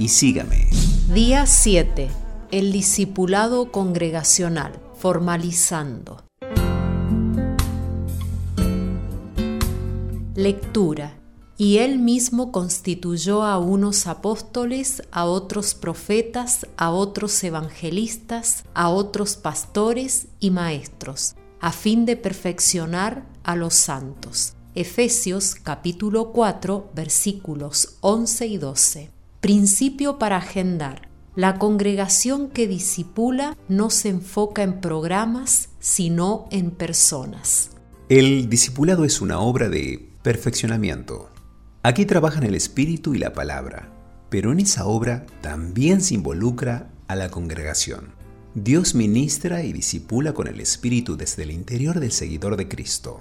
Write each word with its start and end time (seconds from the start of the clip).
y 0.00 0.08
sígame. 0.08 0.66
Día 1.12 1.44
7. 1.44 2.08
El 2.50 2.72
discipulado 2.72 3.70
congregacional, 3.70 4.72
formalizando. 4.98 6.24
Lectura. 10.34 11.18
Y 11.58 11.78
él 11.78 11.98
mismo 11.98 12.50
constituyó 12.50 13.42
a 13.42 13.58
unos 13.58 14.06
apóstoles, 14.06 15.02
a 15.12 15.26
otros 15.26 15.74
profetas, 15.74 16.66
a 16.78 16.90
otros 16.90 17.44
evangelistas, 17.44 18.64
a 18.72 18.88
otros 18.88 19.36
pastores 19.36 20.28
y 20.40 20.50
maestros, 20.50 21.34
a 21.60 21.72
fin 21.72 22.06
de 22.06 22.16
perfeccionar 22.16 23.26
a 23.42 23.54
los 23.54 23.74
santos. 23.74 24.54
Efesios 24.74 25.54
capítulo 25.54 26.32
4 26.32 26.88
versículos 26.94 27.96
11 28.00 28.46
y 28.46 28.56
12. 28.56 29.19
Principio 29.40 30.18
para 30.18 30.36
agendar. 30.36 31.08
La 31.34 31.58
congregación 31.58 32.50
que 32.50 32.68
disipula 32.68 33.56
no 33.68 33.88
se 33.88 34.10
enfoca 34.10 34.62
en 34.62 34.82
programas, 34.82 35.70
sino 35.78 36.46
en 36.50 36.70
personas. 36.70 37.70
El 38.10 38.50
discipulado 38.50 39.06
es 39.06 39.22
una 39.22 39.38
obra 39.40 39.70
de 39.70 40.10
perfeccionamiento. 40.22 41.30
Aquí 41.82 42.04
trabajan 42.04 42.42
el 42.42 42.54
espíritu 42.54 43.14
y 43.14 43.18
la 43.18 43.32
palabra, 43.32 43.90
pero 44.28 44.52
en 44.52 44.60
esa 44.60 44.84
obra 44.84 45.24
también 45.40 46.02
se 46.02 46.16
involucra 46.16 46.90
a 47.08 47.16
la 47.16 47.30
congregación. 47.30 48.12
Dios 48.54 48.94
ministra 48.94 49.62
y 49.62 49.72
disipula 49.72 50.34
con 50.34 50.48
el 50.48 50.60
espíritu 50.60 51.16
desde 51.16 51.44
el 51.44 51.52
interior 51.52 51.98
del 51.98 52.12
seguidor 52.12 52.58
de 52.58 52.68
Cristo, 52.68 53.20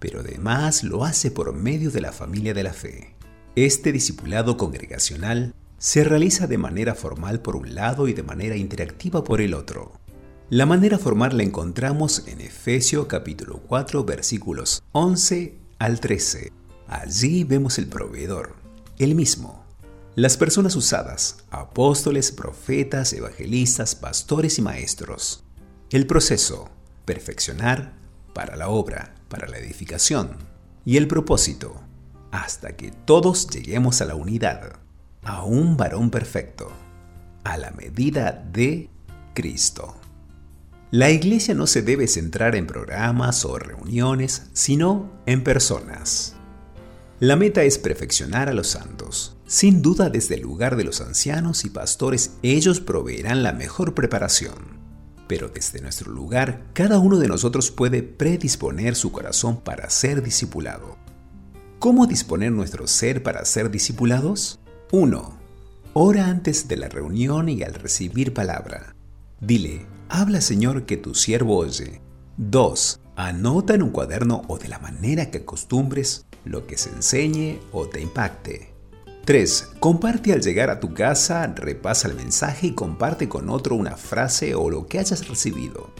pero 0.00 0.20
además 0.20 0.82
lo 0.82 1.04
hace 1.04 1.30
por 1.30 1.52
medio 1.52 1.92
de 1.92 2.00
la 2.00 2.10
familia 2.10 2.52
de 2.52 2.64
la 2.64 2.72
fe. 2.72 3.14
Este 3.54 3.92
discipulado 3.92 4.56
congregacional 4.56 5.54
se 5.76 6.04
realiza 6.04 6.46
de 6.46 6.56
manera 6.56 6.94
formal 6.94 7.42
por 7.42 7.54
un 7.54 7.74
lado 7.74 8.08
y 8.08 8.14
de 8.14 8.22
manera 8.22 8.56
interactiva 8.56 9.24
por 9.24 9.42
el 9.42 9.52
otro. 9.52 9.92
La 10.48 10.64
manera 10.64 10.98
formal 10.98 11.36
la 11.36 11.42
encontramos 11.42 12.26
en 12.28 12.40
Efesios 12.40 13.08
capítulo 13.08 13.60
4 13.68 14.04
versículos 14.04 14.82
11 14.92 15.58
al 15.78 16.00
13. 16.00 16.50
Allí 16.88 17.44
vemos 17.44 17.76
el 17.76 17.88
proveedor, 17.88 18.56
el 18.98 19.14
mismo. 19.14 19.66
Las 20.14 20.38
personas 20.38 20.74
usadas, 20.74 21.44
apóstoles, 21.50 22.32
profetas, 22.32 23.12
evangelistas, 23.12 23.94
pastores 23.94 24.58
y 24.58 24.62
maestros. 24.62 25.44
El 25.90 26.06
proceso, 26.06 26.70
perfeccionar 27.04 27.92
para 28.32 28.56
la 28.56 28.70
obra, 28.70 29.14
para 29.28 29.46
la 29.46 29.58
edificación. 29.58 30.38
Y 30.86 30.96
el 30.96 31.06
propósito, 31.06 31.82
hasta 32.32 32.76
que 32.76 32.90
todos 32.90 33.46
lleguemos 33.48 34.00
a 34.00 34.06
la 34.06 34.16
unidad, 34.16 34.80
a 35.22 35.44
un 35.44 35.76
varón 35.76 36.10
perfecto, 36.10 36.72
a 37.44 37.56
la 37.58 37.70
medida 37.70 38.44
de 38.52 38.88
Cristo. 39.34 39.94
La 40.90 41.10
iglesia 41.10 41.54
no 41.54 41.66
se 41.66 41.82
debe 41.82 42.08
centrar 42.08 42.56
en 42.56 42.66
programas 42.66 43.44
o 43.44 43.58
reuniones, 43.58 44.46
sino 44.52 45.10
en 45.26 45.44
personas. 45.44 46.34
La 47.20 47.36
meta 47.36 47.62
es 47.62 47.78
perfeccionar 47.78 48.48
a 48.48 48.52
los 48.52 48.68
santos. 48.68 49.36
Sin 49.46 49.80
duda 49.80 50.10
desde 50.10 50.34
el 50.34 50.42
lugar 50.42 50.76
de 50.76 50.84
los 50.84 51.00
ancianos 51.00 51.64
y 51.64 51.70
pastores 51.70 52.32
ellos 52.42 52.80
proveerán 52.80 53.42
la 53.42 53.52
mejor 53.52 53.94
preparación. 53.94 54.80
Pero 55.28 55.48
desde 55.48 55.80
nuestro 55.80 56.10
lugar, 56.10 56.64
cada 56.72 56.98
uno 56.98 57.18
de 57.18 57.28
nosotros 57.28 57.70
puede 57.70 58.02
predisponer 58.02 58.96
su 58.96 59.12
corazón 59.12 59.60
para 59.60 59.88
ser 59.88 60.22
discipulado. 60.22 60.96
¿Cómo 61.82 62.06
disponer 62.06 62.52
nuestro 62.52 62.86
ser 62.86 63.24
para 63.24 63.44
ser 63.44 63.68
discipulados? 63.68 64.60
1. 64.92 65.32
Ora 65.94 66.26
antes 66.26 66.68
de 66.68 66.76
la 66.76 66.88
reunión 66.88 67.48
y 67.48 67.64
al 67.64 67.74
recibir 67.74 68.32
palabra. 68.32 68.94
Dile, 69.40 69.84
habla 70.08 70.40
Señor 70.42 70.86
que 70.86 70.96
tu 70.96 71.16
siervo 71.16 71.56
oye. 71.56 72.00
2. 72.36 73.00
Anota 73.16 73.74
en 73.74 73.82
un 73.82 73.90
cuaderno 73.90 74.42
o 74.46 74.58
de 74.58 74.68
la 74.68 74.78
manera 74.78 75.32
que 75.32 75.38
acostumbres 75.38 76.24
lo 76.44 76.68
que 76.68 76.78
se 76.78 76.90
enseñe 76.90 77.58
o 77.72 77.88
te 77.88 78.00
impacte. 78.00 78.72
3. 79.24 79.70
Comparte 79.80 80.32
al 80.32 80.40
llegar 80.40 80.70
a 80.70 80.78
tu 80.78 80.94
casa, 80.94 81.44
repasa 81.48 82.06
el 82.06 82.14
mensaje 82.14 82.68
y 82.68 82.74
comparte 82.74 83.28
con 83.28 83.50
otro 83.50 83.74
una 83.74 83.96
frase 83.96 84.54
o 84.54 84.70
lo 84.70 84.86
que 84.86 85.00
hayas 85.00 85.26
recibido. 85.26 85.90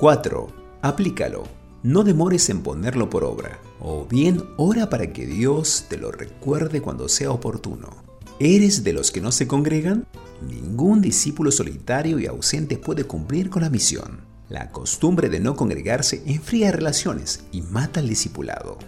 4. 0.00 0.48
Aplícalo. 0.82 1.57
No 1.82 2.02
demores 2.02 2.50
en 2.50 2.62
ponerlo 2.62 3.08
por 3.08 3.22
obra, 3.22 3.60
o 3.78 4.04
bien 4.04 4.42
ora 4.56 4.90
para 4.90 5.12
que 5.12 5.26
Dios 5.26 5.84
te 5.88 5.96
lo 5.96 6.10
recuerde 6.10 6.82
cuando 6.82 7.08
sea 7.08 7.30
oportuno. 7.30 8.02
¿Eres 8.40 8.82
de 8.82 8.92
los 8.92 9.12
que 9.12 9.20
no 9.20 9.30
se 9.30 9.46
congregan? 9.46 10.06
Ningún 10.42 11.00
discípulo 11.00 11.52
solitario 11.52 12.18
y 12.18 12.26
ausente 12.26 12.78
puede 12.78 13.04
cumplir 13.04 13.48
con 13.48 13.62
la 13.62 13.70
misión. 13.70 14.22
La 14.48 14.72
costumbre 14.72 15.28
de 15.28 15.38
no 15.38 15.54
congregarse 15.54 16.22
enfría 16.26 16.72
relaciones 16.72 17.44
y 17.52 17.62
mata 17.62 18.00
al 18.00 18.08
discipulado. 18.08 18.78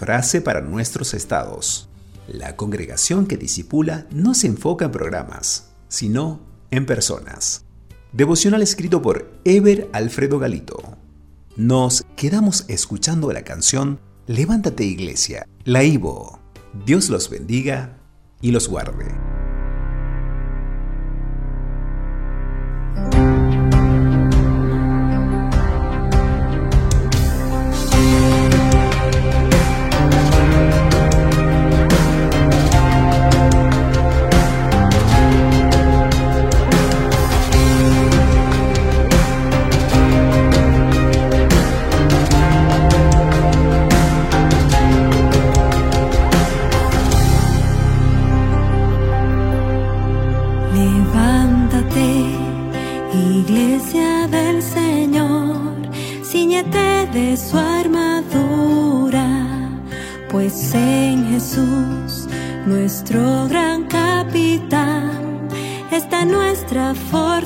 Frase 0.00 0.40
para 0.40 0.62
nuestros 0.62 1.14
estados. 1.14 1.88
La 2.26 2.56
congregación 2.56 3.26
que 3.26 3.36
disipula 3.36 4.08
no 4.10 4.34
se 4.34 4.48
enfoca 4.48 4.86
en 4.86 4.90
programas, 4.90 5.68
sino 5.86 6.40
en 6.72 6.86
personas. 6.86 7.64
Devocional 8.12 8.62
escrito 8.62 9.00
por 9.00 9.30
Ever 9.44 9.88
Alfredo 9.92 10.40
Galito. 10.40 11.05
Nos 11.56 12.04
quedamos 12.16 12.66
escuchando 12.68 13.32
la 13.32 13.42
canción 13.42 13.98
Levántate 14.26 14.84
Iglesia, 14.84 15.48
la 15.64 15.84
Ivo. 15.84 16.38
Dios 16.84 17.08
los 17.08 17.30
bendiga 17.30 17.96
y 18.42 18.50
los 18.50 18.68
guarde. 18.68 19.25
Su 57.36 57.58
armadura, 57.58 59.28
pues 60.30 60.74
en 60.74 61.28
Jesús, 61.28 62.26
nuestro 62.66 63.46
gran 63.48 63.84
capitán, 63.84 65.48
está 65.90 66.24
nuestra 66.24 66.94
fortaleza. 66.94 67.36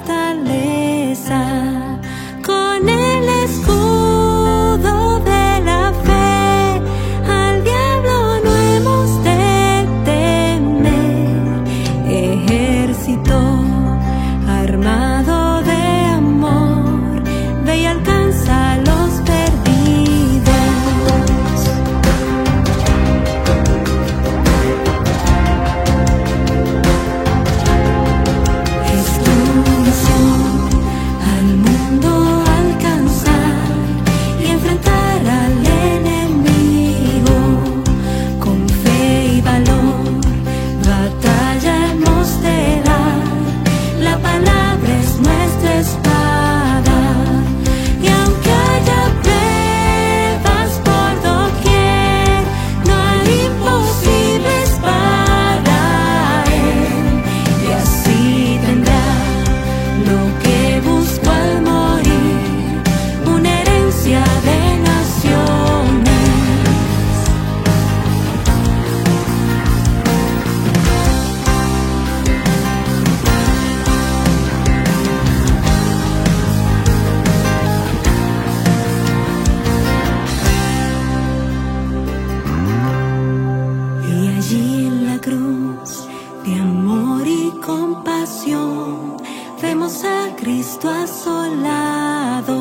Allí 84.40 84.86
en 84.86 85.04
la 85.04 85.18
cruz 85.20 86.08
de 86.46 86.54
amor 86.54 87.26
y 87.26 87.50
compasión 87.60 89.18
vemos 89.60 90.02
a 90.02 90.34
Cristo 90.34 90.88
asolado, 90.88 92.56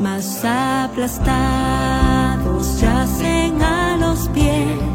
mas 0.00 0.44
aplastados 0.44 1.60
yacen 2.80 3.62
a 3.62 3.96
los 3.98 4.28
pies 4.30 4.93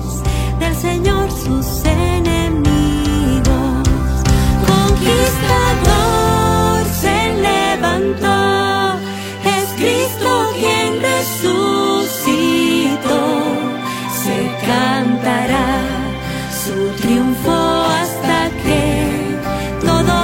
su 16.70 16.90
triunfo 17.02 17.52
hasta 17.52 18.50
que 18.64 19.36
todo 19.82 20.18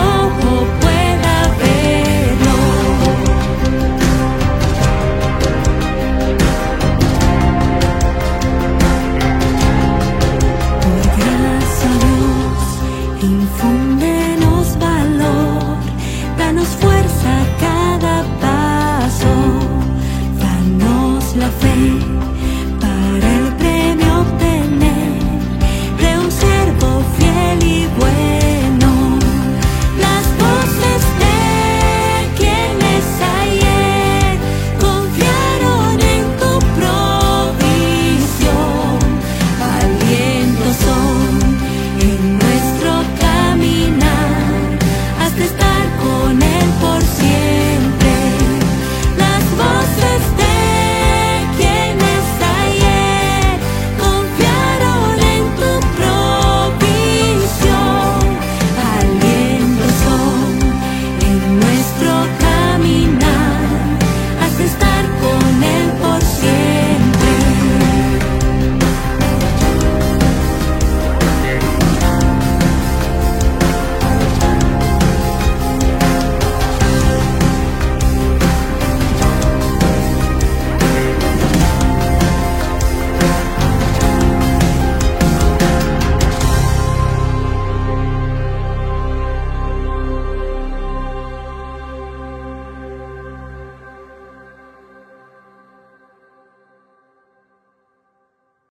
pueda 0.79 1.35
verlo. 1.59 2.55